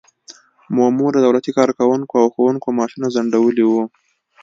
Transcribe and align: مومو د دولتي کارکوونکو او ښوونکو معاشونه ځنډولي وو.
مومو 0.75 1.07
د 1.11 1.17
دولتي 1.25 1.51
کارکوونکو 1.57 2.13
او 2.21 2.27
ښوونکو 2.33 2.67
معاشونه 2.77 3.07
ځنډولي 3.15 3.63
وو. 3.67 3.83